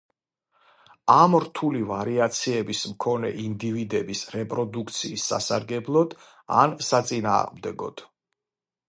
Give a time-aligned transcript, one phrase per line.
[1.15, 6.17] ამ რთული ვარიაციების მქონე ინდივიდების რეპროდუქციის სასარგებლოდ
[6.63, 8.05] ან საწინააღმდეგოდ.